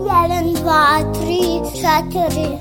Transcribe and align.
Jedan, 0.00 0.52
dva, 0.52 1.00
tri, 1.12 1.60
četiri. 1.74 2.58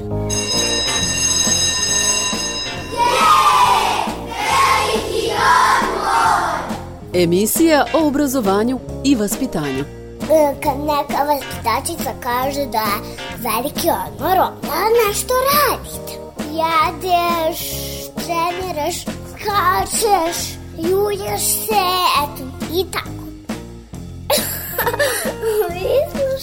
Emisija 7.13 7.85
o 7.93 8.07
obrazovanju 8.07 8.79
i 9.03 9.15
vaspitanju. 9.15 9.83
E, 10.31 10.55
Kad 10.63 10.79
neka 10.79 11.23
vaspitačica 11.23 12.11
kaže 12.23 12.65
da 12.65 12.77
je 12.77 13.01
veliki 13.37 13.89
odmor, 14.07 14.37
onda 14.39 15.07
nešto 15.07 15.33
radite. 15.53 16.13
Jedeš, 16.51 17.59
treniraš, 18.15 18.95
skačeš, 19.31 20.53
julješ 20.77 21.41
se, 21.41 21.83
eto, 22.23 22.60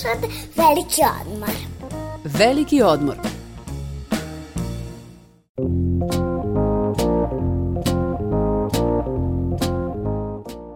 slušate 0.08 0.28
veliki 0.56 1.02
odmor. 1.22 1.50
Veliki 2.24 2.82
odmor. 2.82 3.16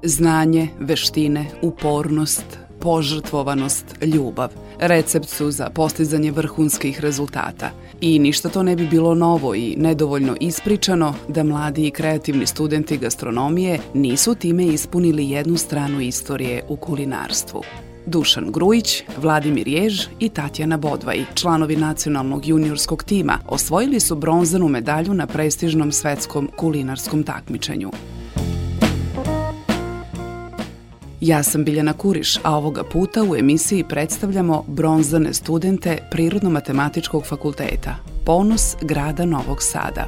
Znanje, 0.04 0.68
veštine, 0.80 1.46
upornost, 1.62 2.44
požrtvovanost, 2.80 3.84
ljubav. 4.14 4.48
Recept 4.78 5.28
su 5.28 5.50
za 5.50 5.70
postizanje 5.70 6.30
vrhunskih 6.30 7.00
rezultata. 7.00 7.70
I 8.00 8.18
ništa 8.18 8.48
to 8.48 8.62
ne 8.62 8.76
bi 8.76 8.86
bilo 8.86 9.14
novo 9.14 9.54
i 9.54 9.76
nedovoljno 9.76 10.36
ispričano 10.40 11.14
da 11.28 11.42
mladi 11.42 11.86
i 11.86 11.90
kreativni 11.90 12.46
studenti 12.46 12.98
gastronomije 12.98 13.78
nisu 13.94 14.34
time 14.34 14.66
ispunili 14.66 15.30
jednu 15.30 15.56
stranu 15.56 16.00
istorije 16.00 16.62
u 16.68 16.76
kulinarstvu. 16.76 17.62
Dušan 18.06 18.52
Grujić, 18.52 19.02
Vladimir 19.16 19.68
Jež 19.68 20.06
i 20.20 20.28
Tatjana 20.28 20.76
Bodvaj, 20.76 21.24
članovi 21.34 21.76
nacionalnog 21.76 22.46
juniorskog 22.46 23.04
tima, 23.04 23.38
osvojili 23.48 24.00
su 24.00 24.16
bronzanu 24.16 24.68
medalju 24.68 25.14
na 25.14 25.26
prestižnom 25.26 25.92
svetskom 25.92 26.50
kulinarskom 26.56 27.22
takmičenju. 27.22 27.90
Ja 31.20 31.42
sam 31.42 31.64
Biljana 31.64 31.92
Kuriš, 31.92 32.38
a 32.42 32.56
ovoga 32.56 32.82
puta 32.84 33.22
u 33.22 33.36
emisiji 33.36 33.84
predstavljamo 33.88 34.64
bronzane 34.68 35.34
studente 35.34 35.98
Prirodno-matematičkog 36.10 37.26
fakulteta, 37.26 37.96
ponos 38.26 38.76
grada 38.80 39.24
Novog 39.24 39.62
Sada. 39.62 40.06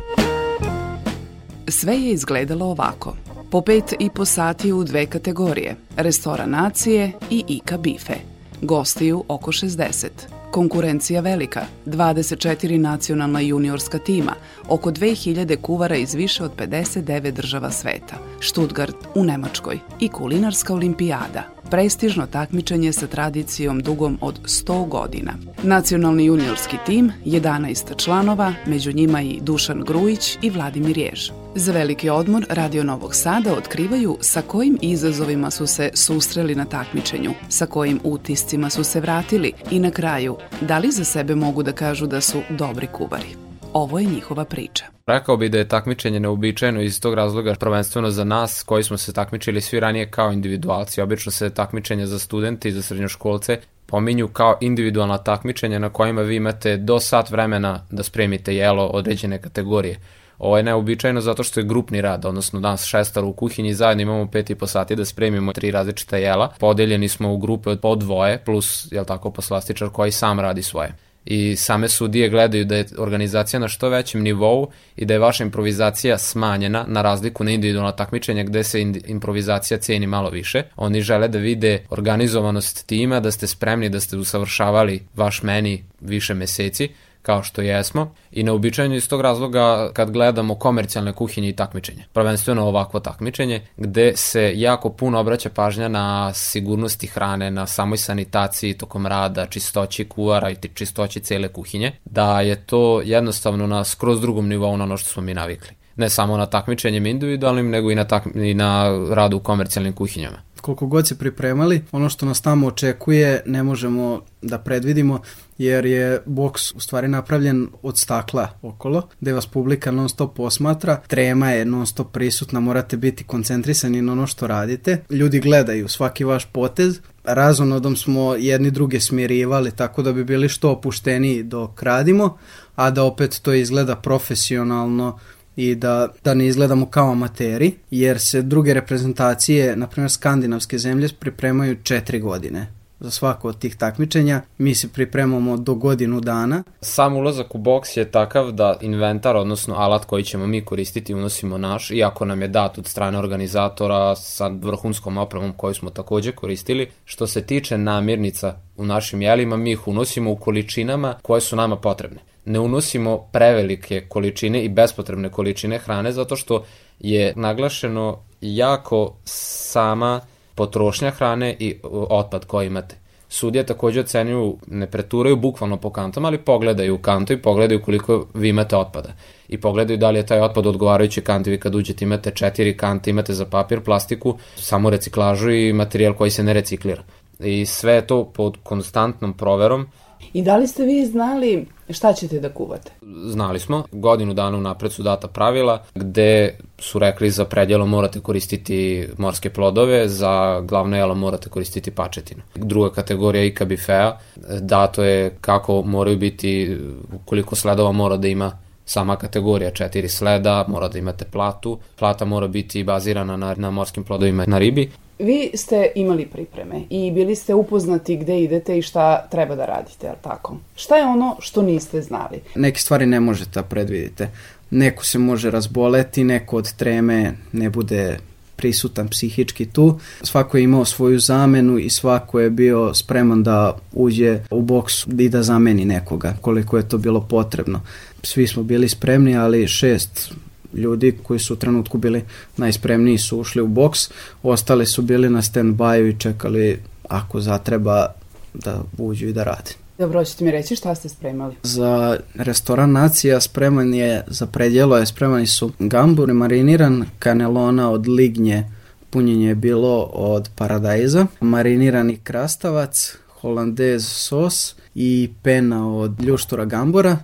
Sve 1.68 1.94
je 1.94 2.10
izgledalo 2.10 2.66
ovako. 2.66 3.16
Po 3.54 3.60
pet 3.60 3.94
i 3.98 4.10
po 4.10 4.24
sati 4.24 4.72
u 4.72 4.84
dve 4.84 5.06
kategorije, 5.06 5.76
restoran 5.96 6.50
nacije 6.50 7.12
i 7.30 7.44
Ika 7.48 7.78
bife. 7.78 8.14
Gostiju 8.62 9.24
oko 9.28 9.52
60. 9.52 10.08
Konkurencija 10.50 11.20
velika, 11.20 11.66
24 11.86 12.78
nacionalna 12.78 13.40
juniorska 13.40 13.98
tima, 13.98 14.34
oko 14.68 14.90
2000 14.90 15.56
kuvara 15.60 15.96
iz 15.96 16.14
više 16.14 16.44
od 16.44 16.50
59 16.56 17.30
država 17.30 17.70
sveta, 17.70 18.16
Stuttgart 18.40 18.96
u 19.14 19.24
Nemačkoj 19.24 19.78
i 20.00 20.08
kulinarska 20.08 20.74
olimpijada, 20.74 21.42
prestižno 21.74 22.26
takmičenje 22.26 22.92
sa 22.92 23.06
tradicijom 23.06 23.80
dugom 23.80 24.18
od 24.20 24.40
100 24.44 24.88
godina. 24.88 25.32
Nacionalni 25.62 26.24
juniorski 26.24 26.76
tim, 26.86 27.12
11 27.24 28.04
članova, 28.04 28.52
među 28.66 28.92
njima 28.92 29.22
i 29.22 29.40
Dušan 29.40 29.80
Grujić 29.80 30.38
i 30.42 30.50
Vladimir 30.50 30.98
Jež. 30.98 31.30
Za 31.54 31.72
veliki 31.72 32.10
odmor 32.10 32.46
Radio 32.48 32.84
Novog 32.84 33.14
Sada 33.14 33.52
otkrivaju 33.52 34.16
sa 34.20 34.42
kojim 34.42 34.78
izazovima 34.82 35.50
su 35.50 35.66
se 35.66 35.90
susreli 35.94 36.54
na 36.54 36.64
takmičenju, 36.64 37.30
sa 37.48 37.66
kojim 37.66 38.00
utiscima 38.04 38.70
su 38.70 38.84
se 38.84 39.00
vratili 39.00 39.52
i 39.70 39.78
na 39.78 39.90
kraju, 39.90 40.36
da 40.60 40.78
li 40.78 40.90
za 40.90 41.04
sebe 41.04 41.34
mogu 41.34 41.62
da 41.62 41.72
kažu 41.72 42.06
da 42.06 42.20
su 42.20 42.40
dobri 42.50 42.86
kuvari. 42.86 43.43
Ovo 43.74 43.98
je 43.98 44.06
njihova 44.06 44.44
priča. 44.44 44.84
Rekao 45.06 45.36
bi 45.36 45.48
da 45.48 45.58
je 45.58 45.68
takmičenje 45.68 46.20
neobičajeno 46.20 46.82
iz 46.82 47.00
tog 47.00 47.14
razloga 47.14 47.54
prvenstveno 47.54 48.10
za 48.10 48.24
nas 48.24 48.62
koji 48.62 48.84
smo 48.84 48.96
se 48.96 49.12
takmičili 49.12 49.60
svi 49.60 49.80
ranije 49.80 50.10
kao 50.10 50.32
individualci. 50.32 51.00
Obično 51.00 51.32
se 51.32 51.50
takmičenje 51.50 52.06
za 52.06 52.18
studente 52.18 52.68
i 52.68 52.72
za 52.72 52.82
srednjoškolce 52.82 53.60
pominju 53.86 54.28
kao 54.28 54.58
individualna 54.60 55.18
takmičenja 55.18 55.78
na 55.78 55.88
kojima 55.88 56.22
vi 56.22 56.36
imate 56.36 56.76
do 56.76 57.00
sat 57.00 57.30
vremena 57.30 57.86
da 57.90 58.02
spremite 58.02 58.54
jelo 58.54 58.86
određene 58.86 59.42
kategorije. 59.42 60.00
Ovo 60.38 60.56
je 60.56 60.62
neobičajno 60.62 61.20
zato 61.20 61.42
što 61.42 61.60
je 61.60 61.66
grupni 61.66 62.00
rad, 62.00 62.24
odnosno 62.24 62.60
danas 62.60 62.84
šestar 62.84 63.24
u 63.24 63.32
kuhinji 63.32 63.74
zajedno 63.74 64.02
imamo 64.02 64.30
pet 64.30 64.50
i 64.50 64.54
po 64.54 64.66
sati 64.66 64.96
da 64.96 65.04
spremimo 65.04 65.52
tri 65.52 65.70
različita 65.70 66.16
jela. 66.16 66.52
Podeljeni 66.60 67.08
smo 67.08 67.32
u 67.32 67.38
grupe 67.38 67.70
od 67.70 67.80
po 67.80 67.96
dvoje 67.96 68.38
plus, 68.44 68.92
jel 68.92 69.04
tako, 69.04 69.30
poslastičar 69.30 69.88
koji 69.88 70.12
sam 70.12 70.40
radi 70.40 70.62
svoje 70.62 70.94
i 71.26 71.56
same 71.56 71.88
sudije 71.88 72.28
gledaju 72.28 72.64
da 72.64 72.76
je 72.76 72.86
organizacija 72.98 73.60
na 73.60 73.68
što 73.68 73.88
većem 73.88 74.22
nivou 74.22 74.70
i 74.96 75.04
da 75.04 75.14
je 75.14 75.18
vaša 75.18 75.44
improvizacija 75.44 76.18
smanjena 76.18 76.84
na 76.88 77.02
razliku 77.02 77.44
na 77.44 77.50
individualna 77.50 77.92
takmičenja 77.92 78.42
gde 78.42 78.64
se 78.64 78.80
improvizacija 79.06 79.78
ceni 79.78 80.06
malo 80.06 80.30
više. 80.30 80.62
Oni 80.76 81.00
žele 81.00 81.28
da 81.28 81.38
vide 81.38 81.84
organizovanost 81.90 82.86
tima, 82.86 83.20
da 83.20 83.30
ste 83.30 83.46
spremni, 83.46 83.88
da 83.88 84.00
ste 84.00 84.16
usavršavali 84.16 85.02
vaš 85.16 85.42
meni 85.42 85.84
više 86.00 86.34
meseci, 86.34 86.88
kao 87.24 87.42
što 87.42 87.62
jesmo 87.62 88.14
i 88.32 88.42
neobičajno 88.42 88.94
iz 88.94 89.08
tog 89.08 89.20
razloga 89.20 89.90
kad 89.92 90.10
gledamo 90.10 90.54
komercijalne 90.54 91.12
kuhinje 91.12 91.48
i 91.48 91.56
takmičenje. 91.56 92.04
Prvenstveno 92.12 92.66
ovakvo 92.66 93.00
takmičenje 93.00 93.66
gde 93.76 94.12
se 94.16 94.52
jako 94.54 94.90
puno 94.90 95.20
obraća 95.20 95.50
pažnja 95.50 95.88
na 95.88 96.32
sigurnosti 96.34 97.06
hrane, 97.06 97.50
na 97.50 97.66
samoj 97.66 97.98
sanitaciji 97.98 98.74
tokom 98.74 99.06
rada, 99.06 99.46
čistoći 99.46 100.04
kuvara 100.04 100.50
i 100.50 100.56
čistoći 100.74 101.20
cele 101.20 101.48
kuhinje, 101.48 101.92
da 102.04 102.40
je 102.40 102.56
to 102.56 103.00
jednostavno 103.04 103.66
na 103.66 103.84
skroz 103.84 104.20
drugom 104.20 104.48
nivou 104.48 104.76
na 104.76 104.84
ono 104.84 104.96
što 104.96 105.10
smo 105.10 105.22
mi 105.22 105.34
navikli. 105.34 105.70
Ne 105.96 106.10
samo 106.10 106.36
na 106.36 106.46
takmičenjem 106.46 107.06
individualnim, 107.06 107.70
nego 107.70 107.90
i 107.90 107.94
na, 107.94 108.04
tak, 108.04 108.26
i 108.34 108.54
na 108.54 108.88
radu 109.10 109.36
u 109.36 109.40
komercijalnim 109.40 109.92
kuhinjama 109.92 110.38
koliko 110.64 110.86
god 110.86 111.08
se 111.08 111.18
pripremali, 111.18 111.82
ono 111.92 112.08
što 112.08 112.26
nas 112.26 112.40
tamo 112.40 112.66
očekuje 112.66 113.42
ne 113.46 113.62
možemo 113.62 114.20
da 114.42 114.58
predvidimo 114.58 115.20
jer 115.58 115.86
je 115.86 116.20
boks 116.26 116.74
u 116.74 116.80
stvari 116.80 117.08
napravljen 117.08 117.68
od 117.82 117.98
stakla 117.98 118.48
okolo, 118.62 119.08
gde 119.20 119.32
vas 119.32 119.46
publika 119.46 119.90
non 119.90 120.08
stop 120.08 120.36
posmatra, 120.36 121.00
trema 121.06 121.50
je 121.50 121.64
non 121.64 121.86
stop 121.86 122.12
prisutna, 122.12 122.60
morate 122.60 122.96
biti 122.96 123.24
koncentrisani 123.24 124.02
na 124.02 124.12
ono 124.12 124.26
što 124.26 124.46
radite, 124.46 125.04
ljudi 125.10 125.40
gledaju 125.40 125.88
svaki 125.88 126.24
vaš 126.24 126.44
potez, 126.52 127.00
razonodom 127.24 127.96
smo 127.96 128.34
jedni 128.34 128.70
druge 128.70 129.00
smirivali 129.00 129.70
tako 129.70 130.02
da 130.02 130.12
bi 130.12 130.24
bili 130.24 130.48
što 130.48 130.70
opušteniji 130.70 131.42
dok 131.42 131.82
radimo, 131.82 132.36
a 132.74 132.90
da 132.90 133.04
opet 133.04 133.40
to 133.42 133.52
izgleda 133.52 133.96
profesionalno 133.96 135.18
i 135.56 135.74
da, 135.74 136.08
da 136.24 136.34
ne 136.34 136.46
izgledamo 136.46 136.86
kao 136.86 137.12
amateri, 137.12 137.72
jer 137.90 138.20
se 138.20 138.42
druge 138.42 138.74
reprezentacije, 138.74 139.76
na 139.76 139.86
primjer 139.86 140.10
skandinavske 140.10 140.78
zemlje, 140.78 141.08
pripremaju 141.20 141.76
četiri 141.82 142.20
godine 142.20 142.83
za 143.04 143.10
svako 143.10 143.48
od 143.48 143.58
tih 143.58 143.76
takmičenja. 143.76 144.42
Mi 144.58 144.74
se 144.74 144.88
pripremamo 144.92 145.56
do 145.56 145.74
godinu 145.74 146.20
dana. 146.20 146.62
Sam 146.80 147.16
ulazak 147.16 147.54
u 147.54 147.58
boks 147.58 147.96
je 147.96 148.10
takav 148.10 148.52
da 148.52 148.76
inventar, 148.80 149.36
odnosno 149.36 149.74
alat 149.74 150.04
koji 150.04 150.24
ćemo 150.24 150.46
mi 150.46 150.64
koristiti, 150.64 151.14
unosimo 151.14 151.58
naš, 151.58 151.90
iako 151.90 152.24
nam 152.24 152.42
je 152.42 152.48
dat 152.48 152.78
od 152.78 152.86
strane 152.86 153.18
organizatora 153.18 154.16
sa 154.16 154.48
vrhunskom 154.48 155.18
opremom 155.18 155.52
koju 155.52 155.74
smo 155.74 155.90
takođe 155.90 156.32
koristili. 156.32 156.90
Što 157.04 157.26
se 157.26 157.46
tiče 157.46 157.78
namirnica 157.78 158.56
u 158.76 158.84
našim 158.84 159.22
jelima, 159.22 159.56
mi 159.56 159.72
ih 159.72 159.88
unosimo 159.88 160.30
u 160.30 160.36
količinama 160.36 161.14
koje 161.22 161.40
su 161.40 161.56
nama 161.56 161.76
potrebne 161.76 162.20
ne 162.44 162.60
unosimo 162.60 163.18
prevelike 163.32 164.06
količine 164.08 164.64
i 164.64 164.68
bespotrebne 164.68 165.30
količine 165.30 165.78
hrane 165.78 166.12
zato 166.12 166.36
što 166.36 166.64
je 167.00 167.32
naglašeno 167.36 168.18
jako 168.40 169.16
sama 169.24 170.20
potrošnja 170.54 171.10
hrane 171.10 171.56
i 171.58 171.76
otpad 172.10 172.44
koji 172.44 172.66
imate. 172.66 172.96
Sudije 173.28 173.66
takođe 173.66 174.00
ocenjuju, 174.00 174.58
ne 174.66 174.86
preturaju 174.86 175.36
bukvalno 175.36 175.76
po 175.76 175.90
kantama, 175.90 176.28
ali 176.28 176.38
pogledaju 176.38 176.98
kantu 176.98 177.32
i 177.32 177.42
pogledaju 177.42 177.82
koliko 177.82 178.26
vi 178.34 178.48
imate 178.48 178.76
otpada. 178.76 179.12
I 179.48 179.60
pogledaju 179.60 179.98
da 179.98 180.10
li 180.10 180.18
je 180.18 180.26
taj 180.26 180.40
otpad 180.40 180.66
odgovarajući 180.66 181.20
kanti. 181.20 181.50
Vi 181.50 181.60
kad 181.60 181.74
uđete 181.74 182.04
imate 182.04 182.30
četiri 182.30 182.76
kante, 182.76 183.10
imate 183.10 183.32
za 183.32 183.44
papir, 183.46 183.80
plastiku, 183.80 184.38
samo 184.56 184.90
reciklažu 184.90 185.50
i 185.50 185.72
materijal 185.72 186.14
koji 186.14 186.30
se 186.30 186.42
ne 186.42 186.52
reciklira. 186.52 187.02
I 187.40 187.66
sve 187.66 187.92
je 187.92 188.06
to 188.06 188.24
pod 188.24 188.56
konstantnom 188.62 189.32
proverom 189.32 189.86
I 190.32 190.42
da 190.42 190.56
li 190.56 190.66
ste 190.66 190.84
vi 190.84 191.06
znali 191.06 191.66
šta 191.90 192.12
ćete 192.12 192.40
da 192.40 192.48
kuvate? 192.48 192.92
Znali 193.26 193.60
smo, 193.60 193.84
godinu 193.92 194.34
dana 194.34 194.58
unapred 194.58 194.92
su 194.92 195.02
data 195.02 195.28
pravila 195.28 195.82
gde 195.94 196.58
su 196.78 196.98
rekli 196.98 197.30
za 197.30 197.44
predjelo 197.44 197.86
morate 197.86 198.20
koristiti 198.20 199.08
morske 199.18 199.50
plodove, 199.50 200.08
za 200.08 200.60
glavno 200.60 200.96
jelo 200.96 201.14
morate 201.14 201.48
koristiti 201.48 201.90
pačetinu. 201.90 202.42
Druga 202.54 202.90
kategorija 202.90 203.44
Ika 203.44 203.64
bifea, 203.64 204.18
dato 204.60 205.04
je 205.04 205.36
kako 205.40 205.82
moraju 205.82 206.16
biti, 206.16 206.78
koliko 207.24 207.56
sledova 207.56 207.92
mora 207.92 208.16
da 208.16 208.28
ima 208.28 208.58
sama 208.84 209.16
kategorija. 209.16 209.70
Četiri 209.70 210.08
sleda, 210.08 210.64
mora 210.68 210.88
da 210.88 210.98
imate 210.98 211.24
platu, 211.24 211.78
plata 211.98 212.24
mora 212.24 212.48
biti 212.48 212.84
bazirana 212.84 213.36
na, 213.36 213.54
na 213.58 213.70
morskim 213.70 214.04
plodovima 214.04 214.44
na 214.46 214.58
ribi 214.58 214.90
Vi 215.18 215.50
ste 215.54 215.92
imali 215.94 216.26
pripreme 216.26 216.82
i 216.90 217.10
bili 217.10 217.36
ste 217.36 217.54
upoznati 217.54 218.16
gde 218.16 218.40
idete 218.40 218.78
i 218.78 218.82
šta 218.82 219.26
treba 219.30 219.56
da 219.56 219.66
radite, 219.66 220.06
jel 220.06 220.16
tako? 220.22 220.56
Šta 220.76 220.96
je 220.96 221.04
ono 221.04 221.36
što 221.40 221.62
niste 221.62 222.02
znali? 222.02 222.40
Neke 222.54 222.80
stvari 222.80 223.06
ne 223.06 223.20
možete 223.20 223.50
da 223.50 223.62
predvidite. 223.62 224.30
Neko 224.70 225.04
se 225.04 225.18
može 225.18 225.50
razboleti, 225.50 226.24
neko 226.24 226.56
od 226.56 226.72
treme 226.76 227.32
ne 227.52 227.70
bude 227.70 228.18
prisutan 228.56 229.08
psihički 229.08 229.66
tu. 229.66 229.98
Svako 230.22 230.56
je 230.56 230.64
imao 230.64 230.84
svoju 230.84 231.18
zamenu 231.18 231.78
i 231.78 231.90
svako 231.90 232.40
je 232.40 232.50
bio 232.50 232.94
spreman 232.94 233.42
da 233.42 233.76
uđe 233.92 234.40
u 234.50 234.62
boks 234.62 235.06
i 235.18 235.28
da 235.28 235.42
zameni 235.42 235.84
nekoga 235.84 236.36
koliko 236.40 236.76
je 236.76 236.88
to 236.88 236.98
bilo 236.98 237.20
potrebno. 237.20 237.80
Svi 238.22 238.46
smo 238.46 238.62
bili 238.62 238.88
spremni, 238.88 239.36
ali 239.36 239.68
šest 239.68 240.32
ljudi 240.74 241.18
koji 241.22 241.40
su 241.40 241.54
u 241.54 241.56
trenutku 241.56 241.98
bili 241.98 242.24
najspremniji 242.56 243.18
su 243.18 243.38
ušli 243.38 243.62
u 243.62 243.66
boks, 243.66 244.10
ostali 244.42 244.86
su 244.86 245.02
bili 245.02 245.30
na 245.30 245.42
stand-by 245.42 246.10
i 246.10 246.18
čekali 246.18 246.78
ako 247.08 247.40
zatreba 247.40 248.06
da 248.54 248.82
uđu 248.98 249.28
i 249.28 249.32
da 249.32 249.44
rade. 249.44 249.70
Dobro, 249.98 250.20
hoćete 250.20 250.44
mi 250.44 250.50
reći 250.50 250.76
šta 250.76 250.94
ste 250.94 251.08
spremali? 251.08 251.54
Za 251.62 252.16
restoran 252.34 252.92
Nacija 252.92 253.40
spreman 253.40 253.94
je, 253.94 254.24
za 254.26 254.46
predjelo 254.46 254.96
je 254.96 255.06
spremani 255.06 255.46
su 255.46 255.72
gambur 255.78 256.32
mariniran, 256.32 257.04
kanelona 257.18 257.90
od 257.90 258.08
lignje, 258.08 258.70
punjenje 259.10 259.48
je 259.48 259.54
bilo 259.54 260.02
od 260.02 260.48
paradajza, 260.56 261.26
marinirani 261.40 262.16
krastavac, 262.16 263.16
holandez 263.40 264.06
sos 264.08 264.74
i 264.94 265.30
pena 265.42 265.96
od 265.96 266.22
ljuštura 266.22 266.64
gambura, 266.64 267.18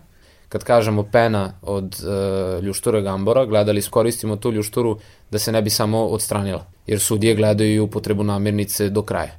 kad 0.50 0.64
kažemo 0.64 1.02
pena 1.02 1.52
od 1.62 1.94
e, 1.94 2.60
ljuštura 2.62 3.00
gambora, 3.00 3.46
gledali 3.46 3.82
koristimo 3.90 4.36
tu 4.36 4.52
ljušturu 4.52 4.98
da 5.30 5.38
se 5.38 5.52
ne 5.52 5.62
bi 5.62 5.70
samo 5.70 6.06
odstranila, 6.06 6.66
jer 6.86 7.00
sudije 7.00 7.34
gledaju 7.34 7.74
i 7.74 7.80
upotrebu 7.80 8.22
namirnice 8.22 8.88
do 8.90 9.02
kraja. 9.02 9.32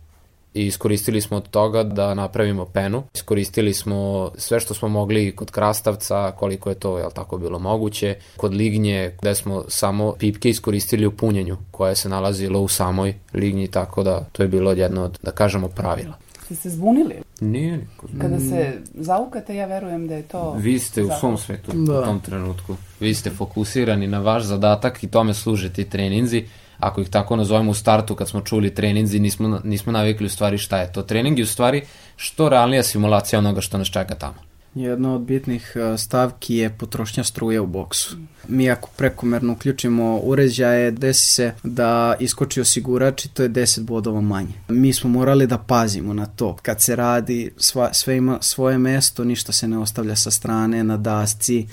I 0.54 0.66
iskoristili 0.66 1.22
smo 1.22 1.38
od 1.38 1.50
toga 1.50 1.84
da 1.84 2.14
napravimo 2.14 2.66
penu, 2.66 3.04
iskoristili 3.14 3.74
smo 3.74 4.32
sve 4.36 4.60
što 4.60 4.74
smo 4.74 4.88
mogli 4.88 5.36
kod 5.36 5.52
krastavca, 5.52 6.32
koliko 6.32 6.70
je 6.70 6.76
to 6.76 6.98
jel, 6.98 7.12
tako 7.12 7.38
bilo 7.38 7.60
moguće, 7.60 8.16
kod 8.38 8.54
lignje 8.54 9.16
gde 9.22 9.36
smo 9.36 9.64
samo 9.68 10.14
pipke 10.20 10.50
iskoristili 10.50 11.06
u 11.06 11.12
punjenju 11.12 11.58
koje 11.72 11.96
se 11.96 12.10
nalazilo 12.10 12.60
u 12.60 12.68
samoj 12.68 13.16
lignji, 13.34 13.68
tako 13.68 14.04
da 14.04 14.24
to 14.32 14.44
je 14.44 14.48
bilo 14.48 14.72
jedno 14.72 15.04
od, 15.04 15.20
da 15.24 15.32
kažemo, 15.32 15.68
pravila. 15.68 16.14
Ste 16.52 16.56
se 16.56 16.70
zbunili? 16.70 17.16
Nije 17.42 17.78
niko. 17.78 18.08
Kada 18.22 18.40
se 18.40 18.82
zaukate, 18.94 19.56
ja 19.56 19.66
verujem 19.66 20.08
da 20.08 20.16
je 20.16 20.24
to... 20.24 20.56
Vi 20.58 20.80
ste 20.80 21.04
u 21.04 21.10
svom 21.20 21.38
svetu 21.38 21.72
da. 21.74 22.00
u 22.00 22.04
tom 22.04 22.20
trenutku. 22.20 22.76
Vi 23.00 23.14
ste 23.14 23.30
fokusirani 23.30 24.08
na 24.08 24.20
vaš 24.20 24.44
zadatak 24.44 25.04
i 25.04 25.08
tome 25.08 25.34
služe 25.34 25.74
ti 25.74 25.90
treninzi. 25.90 26.46
Ako 26.80 27.02
ih 27.02 27.10
tako 27.10 27.36
nazovemo 27.36 27.72
u 27.72 27.74
startu, 27.74 28.16
kad 28.16 28.30
smo 28.30 28.42
čuli 28.42 28.76
treninzi, 28.76 29.20
nismo, 29.20 29.60
nismo 29.64 29.92
navikli 29.92 30.26
u 30.26 30.30
stvari 30.30 30.58
šta 30.58 30.78
je 30.78 30.92
to. 30.92 31.02
Trening 31.02 31.40
je 31.40 31.44
u 31.44 31.48
stvari 31.48 31.82
što 32.16 32.50
realnija 32.50 32.84
simulacija 32.84 33.40
onoga 33.40 33.62
što 33.62 33.78
nas 33.78 33.88
čeka 33.88 34.16
tamo. 34.16 34.51
Jedna 34.76 35.16
od 35.16 35.22
bitnih 35.22 35.74
e, 35.76 35.98
stavki 35.98 36.56
je 36.56 36.70
potrošnja 36.70 37.24
struje 37.24 37.60
u 37.60 37.68
boksu. 37.68 38.18
Mi 38.48 38.70
ako 38.70 38.90
prekomerno 38.98 39.54
uključimo 39.54 40.20
uređaje, 40.24 40.92
desi 40.92 41.28
se 41.28 41.54
da 41.64 42.16
iskoči 42.20 42.62
osigurač 42.62 43.26
i 43.26 43.30
to 43.30 43.44
je 43.44 43.50
10 43.50 43.84
bodova 43.84 44.22
manje. 44.22 44.54
Mi 44.68 44.94
smo 44.94 45.10
morali 45.10 45.48
da 45.48 45.58
pazimo 45.58 46.14
na 46.14 46.26
to. 46.26 46.58
Kad 46.62 46.82
se 46.82 46.96
radi, 46.96 47.52
sva, 47.58 47.94
sve 47.94 48.18
ima 48.18 48.38
svoje 48.42 48.78
mesto, 48.78 49.24
ništa 49.24 49.52
se 49.52 49.68
ne 49.68 49.78
ostavlja 49.78 50.16
sa 50.16 50.32
strane, 50.32 50.84
na 50.84 50.98
dasci, 50.98 51.68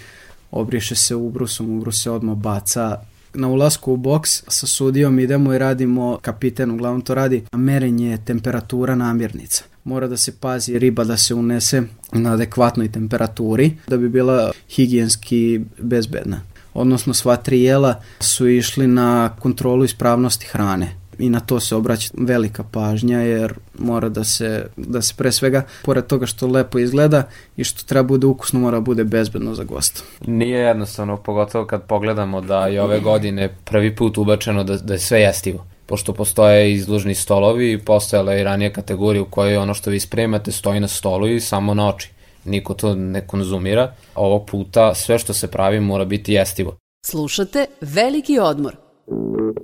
obriše 0.50 0.94
se 0.94 1.14
ubrusom, 1.14 1.76
ubrus 1.76 2.02
se 2.02 2.10
odmah 2.10 2.36
baca, 2.36 3.00
na 3.34 3.48
ulasku 3.48 3.92
u 3.92 3.96
boks 3.96 4.42
sa 4.48 4.66
sudijom 4.66 5.18
idemo 5.18 5.54
i 5.54 5.58
radimo, 5.58 6.18
kapiten 6.22 6.70
uglavnom 6.70 7.02
to 7.02 7.14
radi, 7.14 7.44
merenje 7.52 8.18
temperatura 8.24 8.94
namirnica 8.94 9.64
mora 9.88 10.06
da 10.06 10.16
se 10.16 10.32
pazi 10.40 10.78
riba 10.78 11.04
da 11.04 11.16
se 11.16 11.34
unese 11.34 11.82
na 12.12 12.32
adekvatnoj 12.32 12.92
temperaturi 12.92 13.72
da 13.86 13.96
bi 13.96 14.08
bila 14.08 14.52
higijenski 14.70 15.60
bezbedna. 15.78 16.40
Odnosno 16.74 17.14
sva 17.14 17.36
tri 17.36 17.62
jela 17.62 18.00
su 18.20 18.48
išli 18.48 18.86
na 18.86 19.36
kontrolu 19.40 19.84
ispravnosti 19.84 20.46
hrane 20.46 20.94
i 21.18 21.30
na 21.30 21.40
to 21.40 21.60
se 21.60 21.76
obraća 21.76 22.10
velika 22.18 22.62
pažnja 22.62 23.18
jer 23.18 23.54
mora 23.78 24.08
da 24.08 24.24
se, 24.24 24.66
da 24.76 25.02
se 25.02 25.14
pre 25.16 25.32
svega, 25.32 25.62
pored 25.84 26.06
toga 26.06 26.26
što 26.26 26.46
lepo 26.46 26.78
izgleda 26.78 27.22
i 27.56 27.64
što 27.64 27.84
treba 27.84 28.08
bude 28.08 28.26
ukusno, 28.26 28.60
mora 28.60 28.80
bude 28.80 29.04
bezbedno 29.04 29.54
za 29.54 29.64
gosta. 29.64 30.02
Nije 30.26 30.58
jednostavno, 30.58 31.16
pogotovo 31.16 31.66
kad 31.66 31.82
pogledamo 31.82 32.40
da 32.40 32.66
je 32.66 32.82
ove 32.82 33.00
godine 33.00 33.54
prvi 33.64 33.96
put 33.96 34.18
ubačeno 34.18 34.64
da, 34.64 34.76
da 34.76 34.92
je 34.92 34.98
sve 34.98 35.20
jestivo 35.20 35.66
pošto 35.88 36.12
postoje 36.12 36.72
izložni 36.72 37.14
stolovi 37.14 37.72
i 37.72 37.78
postojala 37.78 38.32
je 38.32 38.40
i 38.40 38.44
ranije 38.44 38.72
kategorija 38.72 39.22
u 39.22 39.30
kojoj 39.30 39.56
ono 39.56 39.74
što 39.74 39.90
vi 39.90 40.00
spremate 40.00 40.52
stoji 40.52 40.80
na 40.80 40.88
stolu 40.88 41.28
i 41.28 41.40
samo 41.40 41.74
na 41.74 41.88
oči. 41.88 42.10
Niko 42.44 42.74
to 42.74 42.94
ne 42.94 43.26
konzumira, 43.26 43.94
ovog 44.14 44.46
puta 44.46 44.94
sve 44.94 45.18
što 45.18 45.34
se 45.34 45.50
pravi 45.50 45.80
mora 45.80 46.04
biti 46.04 46.32
jestivo. 46.32 46.76
Slušate 47.06 47.66
Veliki 47.80 48.38
odmor. 48.38 48.76
Ja 49.10 49.58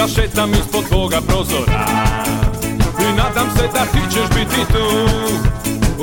Ја 0.02 0.08
шетам 0.10 0.54
испод 0.58 0.88
твога 0.90 1.22
прозора. 1.22 1.86
И 3.00 3.14
надам 3.14 3.52
се 3.58 3.68
да 3.68 3.86
ти 3.86 4.00
ќеш 4.10 4.30
бити 4.34 4.66
ту. 4.74 4.86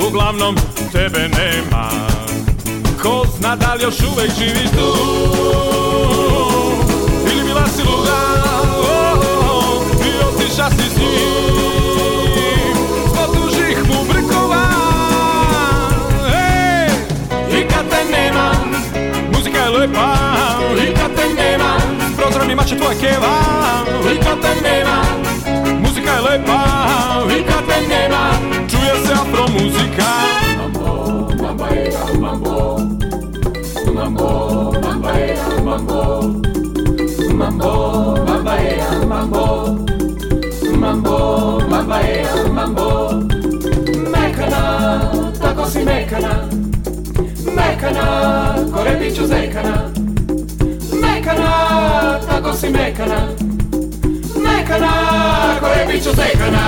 Углавном 0.07 0.55
тебе 0.91 1.27
нема. 1.27 1.89
Ко 3.01 3.25
зна 3.35 3.57
дали 3.59 3.83
још 3.83 3.99
увек 4.07 4.31
живиш 4.39 4.71
ту. 4.71 4.87
Или 7.27 7.43
била 7.43 7.65
си 7.75 7.83
луда 7.83 8.21
И 10.07 10.11
остиша 10.27 10.69
си 10.71 10.89
с 10.93 10.97
njim 10.97 12.75
Zbog 13.11 13.35
dužih 13.35 13.77
mu 13.87 14.03
brkova 14.07 14.65
Ej, 16.31 16.89
i 17.59 17.67
kad 17.67 17.89
te 17.89 18.01
nemam 18.11 18.71
Muzika 19.33 19.67
Ima 22.51 22.63
će 22.63 22.75
tvoja 22.77 22.93
kad 24.23 24.41
te 24.41 24.69
nema 24.69 25.03
Muzika 25.81 26.11
je 26.11 26.21
lepa 26.21 26.59
i 27.39 27.43
kad 27.43 27.65
te 27.67 27.87
nema 27.87 28.31
Čuje 28.69 29.05
se 29.05 29.13
afro 29.13 29.47
muzika 29.47 30.09
Mambo, 30.57 31.29
mambo, 31.41 31.65
mambo 32.19 32.79
Mambo, 33.93 34.73
mambo, 34.83 35.09
mambo 35.63 36.23
Mambo, 37.33 38.17
mambo, 38.27 39.05
mambo 39.07 39.75
Mambo, 40.79 41.59
mambo, 41.69 41.99
mambo 42.53 43.09
Mekana, 44.11 45.11
tako 45.41 45.65
si 45.69 45.79
mekana. 45.79 46.47
Mekana, 47.55 48.55
kore 48.73 48.95
biću 48.99 49.25
zekana. 49.27 49.89
Mekana, 51.01 51.49
tako 52.41 52.57
si 52.57 52.69
mekana. 52.69 53.27
Mekana, 54.35 54.91
koje 55.59 55.85
biću 55.87 56.09
zekana. 56.09 56.59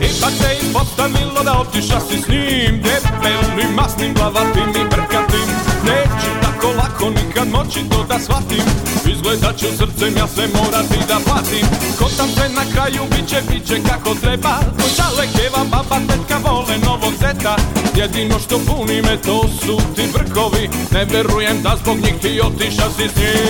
Ipak 0.00 0.32
se 0.32 1.44
da 1.44 1.58
otiša 1.60 2.00
si 2.00 2.22
s 2.22 2.28
njim 2.28 2.82
Debelim, 2.82 3.74
masnim, 3.74 4.14
glavatim 4.14 4.70
i 4.70 4.84
brkatim. 4.84 5.48
Neću 5.84 6.41
tako 6.62 6.74
lako 6.76 7.10
nikad 7.10 7.48
moći 7.48 7.88
to 7.90 8.04
da 8.08 8.18
shvatim 8.18 8.64
Izgleda 9.12 9.46
da 9.46 9.52
ću 9.52 9.66
srcem 9.66 10.16
ja 10.16 10.26
sve 10.28 10.46
morati 10.54 10.98
da 11.08 11.18
platim 11.26 11.66
Ko 11.98 12.04
tam 12.16 12.28
sve 12.28 12.48
na 12.48 12.64
kraju 12.74 13.02
biće, 13.10 13.42
biće 13.50 13.80
kako 13.88 14.14
treba 14.14 14.58
Ko 14.76 14.88
čale 14.96 15.26
keva, 15.36 15.64
baba, 15.64 15.96
tetka 16.08 16.36
vole 16.44 16.78
novog 16.86 17.12
zeta 17.20 17.56
Jedino 17.96 18.38
što 18.38 18.58
puni 18.58 19.02
me 19.02 19.16
to 19.22 19.48
su 19.64 19.76
ti 19.96 20.02
brkovi 20.12 20.68
Ne 20.92 21.04
verujem 21.04 21.62
da 21.62 21.76
zbog 21.82 21.96
njih 21.96 22.14
ti 22.22 22.40
otiša 22.44 22.90
si 22.96 23.08
s 23.08 23.16
njim 23.16 23.42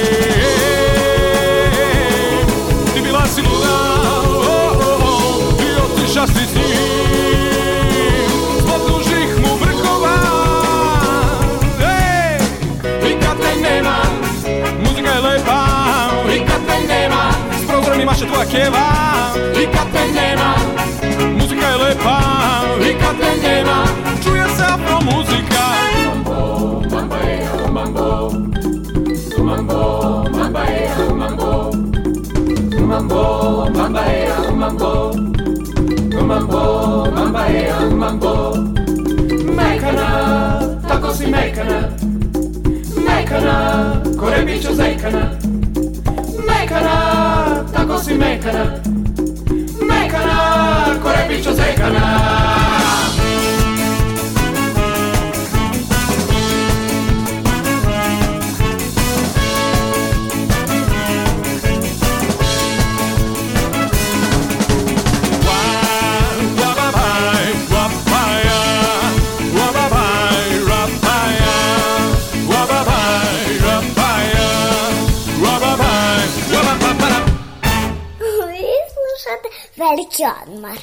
Ti 2.94 3.00
bila 3.02 3.26
si 3.34 3.40
luda, 3.40 3.74
oh, 4.04 4.36
oh, 4.36 5.02
oh, 5.04 5.58
ti 5.58 5.66
otiša 5.84 6.26
si 6.26 6.46
s 6.52 6.54
njim 6.54 7.01
i 13.52 13.54
kad 13.54 13.64
te 13.64 13.70
nema, 13.70 13.96
muzika 14.78 15.10
je 15.10 15.20
lepa 15.20 15.64
I 16.34 16.38
kad 16.38 16.66
te 16.66 16.86
nema, 16.88 17.32
s 17.64 17.68
programima 17.68 18.14
će 18.14 18.26
tvoja 18.26 18.44
keva 18.44 18.88
I 19.62 19.66
kad 19.66 19.92
te 19.92 20.12
nema, 20.14 20.54
muzika 21.40 21.66
je 21.66 21.76
lepa 21.76 22.18
I 22.90 22.94
kad 22.94 23.16
te 23.18 23.48
nema, 23.48 23.84
čuje 24.24 24.44
se 24.56 24.62
afro 24.62 25.00
muzika 25.00 25.62
Mekana, 39.56 40.60
tako 40.88 41.14
si 41.14 41.26
mekana 41.26 42.12
Mekana, 43.32 44.02
ko 44.20 44.30
rebiću 44.30 44.74
zekana 44.74 45.30
Mekana, 46.48 47.64
tako 47.74 47.98
si 47.98 48.14
mekana. 48.14 48.64
Mekana, 49.88 50.38
ko 51.02 51.08
rebiću 51.12 51.50
zekana 51.52 52.41
Veliki 80.12 80.28
odmor. 80.28 80.78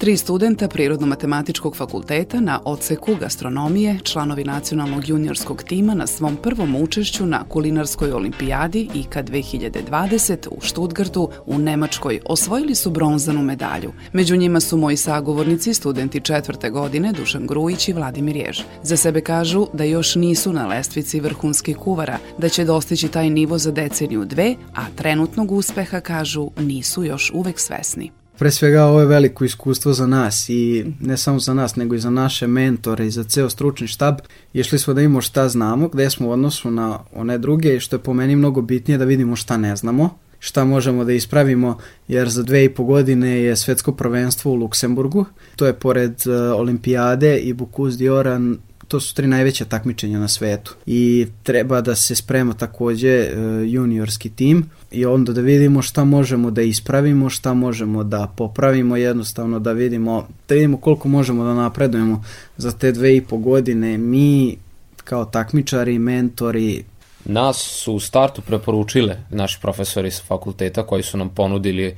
Tri 0.00 0.16
studenta 0.16 0.68
Prirodno-matematičkog 0.68 1.76
fakulteta 1.76 2.40
na 2.40 2.60
odseku 2.64 3.14
gastronomije, 3.20 3.98
članovi 4.02 4.44
nacionalnog 4.44 5.08
juniorskog 5.08 5.62
tima 5.62 5.94
na 5.94 6.06
svom 6.06 6.36
prvom 6.36 6.76
učešću 6.76 7.26
na 7.26 7.44
kulinarskoj 7.48 8.12
olimpijadi 8.12 8.88
IKA 8.94 9.22
2020 9.22 10.48
u 10.50 10.60
Štutgartu 10.60 11.28
u 11.46 11.58
Nemačkoj 11.58 12.20
osvojili 12.24 12.74
su 12.74 12.90
bronzanu 12.90 13.42
medalju. 13.42 13.92
Među 14.12 14.36
njima 14.36 14.60
su 14.60 14.76
moji 14.76 14.96
sagovornici, 14.96 15.74
studenti 15.74 16.20
četvrte 16.20 16.70
godine 16.70 17.12
Dušan 17.12 17.46
Grujić 17.46 17.88
i 17.88 17.92
Vladimir 17.92 18.36
Jež. 18.36 18.60
Za 18.82 18.96
sebe 18.96 19.20
kažu 19.20 19.66
da 19.72 19.84
još 19.84 20.14
nisu 20.14 20.52
na 20.52 20.66
lestvici 20.66 21.20
vrhunskih 21.20 21.76
kuvara, 21.76 22.18
da 22.38 22.48
će 22.48 22.64
dostići 22.64 23.08
taj 23.08 23.30
nivo 23.30 23.58
za 23.58 23.70
deceniju 23.70 24.24
dve, 24.24 24.54
a 24.74 24.82
trenutnog 24.96 25.52
uspeha 25.52 26.00
kažu 26.00 26.50
nisu 26.58 27.04
još 27.04 27.30
uvek 27.34 27.60
svesni. 27.60 28.19
Pre 28.40 28.50
svega 28.50 28.84
ovo 28.84 29.00
je 29.00 29.06
veliko 29.06 29.44
iskustvo 29.44 29.92
za 29.92 30.06
nas 30.06 30.48
i 30.48 30.84
ne 31.00 31.16
samo 31.16 31.38
za 31.38 31.54
nas 31.54 31.76
nego 31.76 31.94
i 31.94 31.98
za 31.98 32.10
naše 32.10 32.46
mentore 32.46 33.06
i 33.06 33.10
za 33.10 33.24
ceo 33.24 33.50
stručni 33.50 33.86
štab. 33.86 34.14
Išli 34.52 34.78
smo 34.78 34.94
da 34.94 35.00
vidimo 35.00 35.20
šta 35.20 35.48
znamo, 35.48 35.88
gde 35.88 36.10
smo 36.10 36.28
u 36.28 36.30
odnosu 36.30 36.70
na 36.70 36.98
one 37.14 37.38
druge 37.38 37.76
i 37.76 37.80
što 37.80 37.96
je 37.96 38.00
po 38.00 38.14
meni 38.14 38.36
mnogo 38.36 38.62
bitnije 38.62 38.98
da 38.98 39.04
vidimo 39.04 39.36
šta 39.36 39.56
ne 39.56 39.76
znamo 39.76 40.18
šta 40.38 40.64
možemo 40.64 41.04
da 41.04 41.12
ispravimo, 41.12 41.78
jer 42.08 42.28
za 42.28 42.42
dve 42.42 42.64
i 42.64 42.68
po 42.68 42.84
godine 42.84 43.42
je 43.42 43.56
svetsko 43.56 43.92
prvenstvo 43.92 44.52
u 44.52 44.54
Luksemburgu. 44.54 45.24
To 45.56 45.66
je 45.66 45.72
pored 45.72 46.12
uh, 46.26 46.60
olimpijade 46.60 47.38
i 47.38 47.52
Bukuz 47.52 47.98
Dioran 47.98 48.58
to 48.90 49.00
su 49.00 49.14
tri 49.14 49.26
najveća 49.26 49.64
takmičenja 49.64 50.18
na 50.18 50.28
svetu 50.28 50.74
i 50.86 51.26
treba 51.42 51.80
da 51.80 51.94
se 51.94 52.14
sprema 52.14 52.54
takođe 52.54 53.20
uh, 53.20 53.72
juniorski 53.72 54.30
tim 54.30 54.70
i 54.90 55.04
onda 55.06 55.32
da 55.32 55.40
vidimo 55.40 55.82
šta 55.82 56.04
možemo 56.04 56.50
da 56.50 56.62
ispravimo, 56.62 57.30
šta 57.30 57.54
možemo 57.54 58.04
da 58.04 58.32
popravimo, 58.36 58.96
jednostavno 58.96 59.58
da 59.58 59.72
vidimo, 59.72 60.28
da 60.48 60.54
vidimo 60.54 60.76
koliko 60.76 61.08
možemo 61.08 61.44
da 61.44 61.54
napredujemo 61.54 62.24
za 62.56 62.72
te 62.72 62.92
dve 62.92 63.16
i 63.16 63.20
po 63.20 63.36
godine. 63.36 63.98
Mi 63.98 64.56
kao 65.04 65.24
takmičari, 65.24 65.98
mentori, 65.98 66.84
Nas 67.24 67.56
su 67.56 67.94
u 67.94 68.00
startu 68.00 68.42
preporučile 68.42 69.16
naši 69.30 69.58
profesori 69.60 70.10
sa 70.10 70.22
fakulteta 70.26 70.82
koji 70.82 71.02
su 71.02 71.18
nam 71.18 71.28
ponudili 71.28 71.96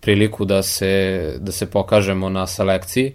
priliku 0.00 0.44
da 0.44 0.62
se, 0.62 1.34
da 1.38 1.52
se 1.52 1.66
pokažemo 1.66 2.28
na 2.28 2.46
selekciji. 2.46 3.12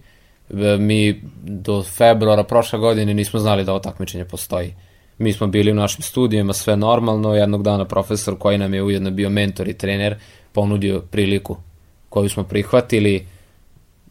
E, 0.53 0.77
Mi 0.77 1.22
do 1.43 1.84
februara 1.84 2.43
prošle 2.43 2.79
godine 2.79 3.13
nismo 3.13 3.39
znali 3.39 3.63
da 3.63 3.72
ovo 3.72 3.79
takmičenje 3.79 4.25
postoji. 4.25 4.74
Mi 5.17 5.34
smo 5.34 5.48
bili 5.48 5.72
u 5.72 5.75
našim 5.75 6.01
studijima, 6.01 6.53
sve 6.53 6.75
normalno, 6.75 7.36
jednog 7.36 7.63
dana 7.63 7.86
profesor 7.86 8.38
koji 8.39 8.58
nam 8.58 8.74
je 8.74 8.84
ujedno 8.84 9.12
bio 9.12 9.29
mentor 9.29 9.67
i 9.67 9.77
trener 9.77 10.15
ponudio 10.51 11.01
priliku 11.01 11.58
koju 12.10 12.29
smo 12.29 12.43
prihvatili, 12.43 13.27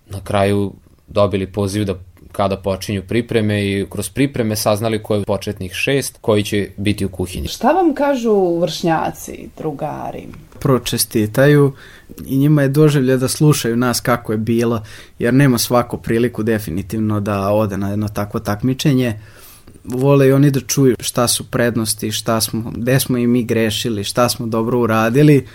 na 0.07 0.25
kraju 0.25 0.73
dobili 1.07 1.53
poziv 1.53 1.85
da 1.85 1.95
kada 2.33 2.57
počinju 2.57 3.03
pripreme 3.09 3.67
i 3.67 3.87
kroz 3.91 4.09
pripreme 4.09 4.57
saznali 4.57 5.03
ko 5.03 5.15
je 5.15 5.25
početnih 5.25 5.73
šest 5.73 6.19
koji 6.21 6.45
će 6.45 6.69
biti 6.77 7.05
u 7.05 7.09
kuhinji. 7.09 7.49
Šta 7.49 7.73
vam 7.73 7.95
kažu 7.95 8.59
vršnjaci, 8.59 9.49
drugari? 9.59 10.27
pročestitaju 10.61 11.73
i 12.27 12.37
njima 12.37 12.63
je 12.63 12.69
doživlje 12.69 13.17
da 13.17 13.29
slušaju 13.29 13.77
nas 13.77 14.01
kako 14.01 14.33
je 14.33 14.39
bilo, 14.39 14.83
jer 15.19 15.35
nema 15.35 15.59
svako 15.59 15.97
priliku 15.97 16.43
definitivno 16.43 17.21
da 17.21 17.51
ode 17.51 17.77
na 17.77 17.91
jedno 17.91 18.09
takvo 18.09 18.41
takmičenje. 18.41 19.21
Vole 19.85 20.29
i 20.29 20.33
oni 20.33 20.51
da 20.51 20.61
čuju 20.61 20.97
šta 21.01 21.29
su 21.29 21.51
prednosti, 21.51 22.13
šta 22.13 22.41
smo, 22.41 22.73
gde 22.77 23.01
smo 23.01 23.19
i 23.19 23.27
mi 23.27 23.45
grešili, 23.45 24.05
šta 24.05 24.29
smo 24.29 24.47
dobro 24.47 24.81
uradili. 24.81 25.47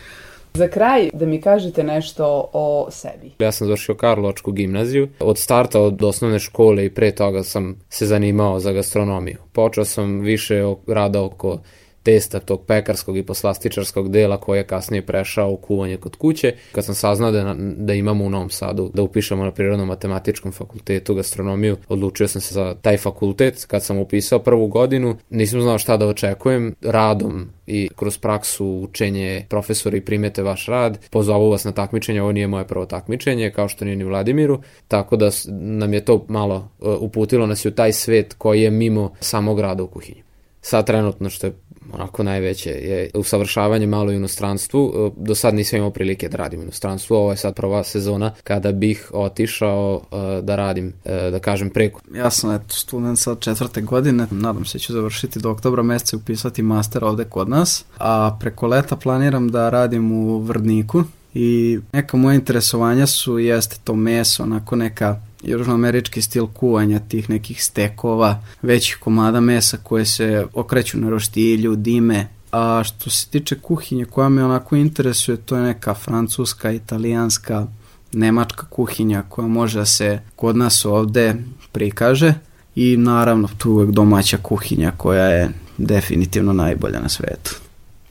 Za 0.55 0.67
kraj 0.67 1.09
da 1.13 1.25
mi 1.25 1.41
kažete 1.41 1.83
nešto 1.83 2.49
o 2.53 2.87
sebi. 2.91 3.31
Ja 3.39 3.51
sam 3.51 3.67
završio 3.67 3.95
Karlovačku 3.95 4.51
gimnaziju. 4.51 5.07
Od 5.19 5.37
starta 5.37 5.81
od 5.81 6.03
osnovne 6.03 6.39
škole 6.39 6.85
i 6.85 6.93
pre 6.93 7.11
toga 7.11 7.43
sam 7.43 7.79
se 7.89 8.05
zanimao 8.05 8.59
za 8.59 8.71
gastronomiju. 8.71 9.37
Počeo 9.51 9.85
sam 9.85 10.19
više 10.19 10.63
rada 10.87 11.23
oko 11.23 11.59
testa 12.05 12.39
tog 12.39 12.65
pekarskog 12.65 13.17
i 13.17 13.23
poslastičarskog 13.23 14.11
dela 14.11 14.37
koji 14.37 14.57
je 14.57 14.67
kasnije 14.67 15.05
prešao 15.05 15.51
u 15.51 15.57
kuvanje 15.57 15.97
kod 15.97 16.15
kuće. 16.15 16.53
Kad 16.71 16.85
sam 16.85 16.95
saznao 16.95 17.31
da, 17.31 17.55
da 17.77 17.93
imamo 17.93 18.25
u 18.25 18.29
Novom 18.29 18.49
Sadu 18.49 18.91
da 18.93 19.01
upišemo 19.01 19.43
na 19.43 19.51
Prirodno-matematičkom 19.51 20.51
fakultetu 20.51 21.15
gastronomiju, 21.15 21.77
odlučio 21.89 22.27
sam 22.27 22.41
se 22.41 22.53
za 22.53 22.75
taj 22.81 22.97
fakultet. 22.97 23.65
Kad 23.65 23.83
sam 23.83 23.97
upisao 23.97 24.39
prvu 24.39 24.67
godinu, 24.67 25.15
nisam 25.29 25.61
znao 25.61 25.77
šta 25.77 25.97
da 25.97 26.07
očekujem. 26.07 26.75
Radom 26.81 27.49
i 27.67 27.89
kroz 27.95 28.17
praksu 28.17 28.65
učenje 28.65 29.45
profesori 29.49 30.01
primete 30.01 30.43
vaš 30.43 30.65
rad, 30.65 30.99
pozovu 31.09 31.49
vas 31.49 31.63
na 31.63 31.71
takmičenje, 31.71 32.21
ovo 32.21 32.31
nije 32.31 32.47
moje 32.47 32.67
prvo 32.67 32.85
takmičenje, 32.85 33.51
kao 33.51 33.67
što 33.67 33.85
nije 33.85 33.97
ni 33.97 34.03
Vladimiru, 34.03 34.61
tako 34.87 35.15
da 35.15 35.29
nam 35.49 35.93
je 35.93 36.05
to 36.05 36.25
malo 36.27 36.69
uh, 36.79 37.01
uputilo 37.01 37.47
nas 37.47 37.65
u 37.65 37.71
taj 37.71 37.93
svet 37.93 38.33
koji 38.33 38.61
je 38.61 38.71
mimo 38.71 39.13
samog 39.19 39.59
rada 39.59 39.83
u 39.83 39.87
kuhinji. 39.87 40.25
Sad 40.67 40.85
trenutno 40.85 41.29
što 41.29 41.47
je 41.47 41.53
onako 41.93 42.23
najveće 42.23 42.69
je 42.69 43.09
usavršavanje 43.13 43.87
malo 43.87 44.09
u 44.09 44.13
inostranstvu. 44.13 44.85
Uh, 44.85 45.13
Do 45.17 45.35
sad 45.35 45.53
nisam 45.53 45.77
imao 45.77 45.91
prilike 45.91 46.29
da 46.29 46.37
radim 46.37 46.59
u 46.59 46.63
inostranstvu, 46.63 47.15
ovo 47.15 47.31
je 47.31 47.37
sad 47.37 47.55
prva 47.55 47.83
sezona 47.83 48.31
kada 48.43 48.71
bih 48.71 49.11
otišao 49.13 49.95
uh, 49.95 50.45
da 50.45 50.55
radim, 50.55 50.87
uh, 50.87 51.11
da 51.11 51.39
kažem, 51.39 51.69
preko. 51.69 52.01
Ja 52.15 52.29
sam 52.31 52.51
eto 52.51 52.75
student 52.75 53.19
sad 53.19 53.39
četvrte 53.39 53.81
godine, 53.81 54.27
nadam 54.31 54.65
se 54.65 54.77
da 54.77 54.79
ću 54.79 54.93
završiti 54.93 55.39
do 55.39 55.51
oktobra 55.51 55.83
meseca 55.83 56.15
i 56.15 56.19
upisati 56.19 56.61
master 56.61 57.03
ovde 57.03 57.25
kod 57.25 57.49
nas, 57.49 57.85
a 57.97 58.37
preko 58.39 58.67
leta 58.67 58.95
planiram 58.95 59.49
da 59.49 59.69
radim 59.69 60.11
u 60.11 60.39
Vrdniku 60.39 61.03
i 61.33 61.79
neka 61.93 62.17
moja 62.17 62.35
interesovanja 62.35 63.07
su, 63.07 63.39
jeste 63.39 63.75
to 63.83 63.95
meso, 63.95 64.43
onako 64.43 64.75
neka 64.75 65.21
južnoamerički 65.45 66.21
stil 66.21 66.47
kuvanja 66.47 66.99
tih 66.99 67.29
nekih 67.29 67.63
stekova, 67.63 68.43
većih 68.61 68.97
komada 68.99 69.39
mesa 69.39 69.77
koje 69.83 70.05
se 70.05 70.45
okreću 70.53 70.97
na 70.97 71.09
roštilju, 71.09 71.75
dime, 71.75 72.27
a 72.51 72.83
što 72.83 73.09
se 73.09 73.27
tiče 73.27 73.59
kuhinje 73.59 74.05
koja 74.05 74.29
me 74.29 74.45
onako 74.45 74.75
interesuje, 74.75 75.37
to 75.37 75.55
je 75.55 75.63
neka 75.63 75.93
francuska, 75.93 76.71
italijanska, 76.71 77.67
nemačka 78.13 78.65
kuhinja 78.69 79.23
koja 79.29 79.47
može 79.47 79.79
da 79.79 79.85
se 79.85 80.19
kod 80.35 80.57
nas 80.57 80.85
ovde 80.85 81.35
prikaže 81.71 82.33
i 82.75 82.97
naravno 82.97 83.47
tu 83.57 83.71
uvek 83.71 83.89
domaća 83.89 84.37
kuhinja 84.37 84.91
koja 84.97 85.25
je 85.25 85.49
definitivno 85.77 86.53
najbolja 86.53 86.99
na 86.99 87.09
svetu. 87.09 87.55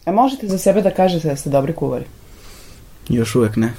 A 0.05 0.13
možete 0.13 0.49
za 0.49 0.59
sebe 0.59 0.83
da 0.83 0.91
kažete 0.91 1.29
da 1.29 1.37
ste 1.37 1.51
dobri 1.51 1.73
kuvari? 1.73 2.05
Još 3.09 3.35
uvek 3.35 3.57
ne. 3.57 3.73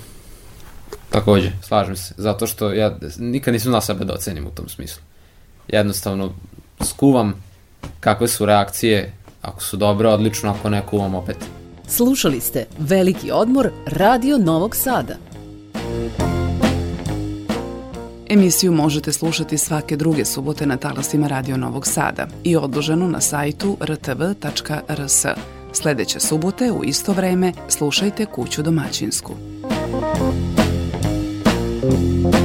Takođe, 1.15 1.51
slažem 1.61 1.95
se, 1.95 2.13
zato 2.17 2.47
što 2.47 2.73
ja 2.73 2.97
nikad 3.17 3.53
nisam 3.53 3.71
znao 3.71 3.81
sebe 3.81 4.05
da 4.05 4.13
ocenim 4.13 4.47
u 4.47 4.49
tom 4.49 4.69
smislu. 4.69 5.03
Jednostavno, 5.67 6.33
skuvam 6.83 7.33
kakve 7.99 8.27
su 8.27 8.45
reakcije, 8.45 9.13
ako 9.41 9.63
su 9.63 9.77
dobre, 9.77 10.09
odlično, 10.09 10.49
ako 10.49 10.69
ne, 10.69 10.81
kuvam 10.89 11.15
opet. 11.15 11.37
Slušali 11.87 12.39
ste 12.39 12.65
Veliki 12.79 13.31
odmor 13.31 13.69
Radio 13.85 14.37
Novog 14.37 14.75
Sada. 14.75 15.15
Emisiju 18.29 18.71
možete 18.71 19.13
slušati 19.13 19.57
svake 19.57 19.95
druge 19.95 20.25
subote 20.25 20.65
na 20.65 20.77
talasima 20.77 21.27
Radio 21.27 21.57
Novog 21.57 21.87
Sada 21.87 22.27
i 22.43 22.55
odloženu 22.55 23.07
na 23.07 23.21
sajtu 23.21 23.77
rtv.rs. 23.81 25.25
Sledeće 25.73 26.19
subote 26.19 26.71
u 26.71 26.83
isto 26.83 27.13
vreme 27.13 27.53
slušajte 27.69 28.25
Kuću 28.25 28.63
domaćinsku. 28.63 29.33
Thank 31.87 32.35
you. 32.35 32.44